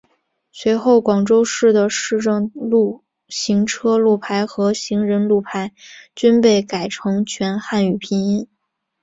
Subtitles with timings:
[0.51, 5.75] 随后广州市的市政道路行车路牌和行人路牌
[6.15, 8.49] 均被改成全汉语拼音。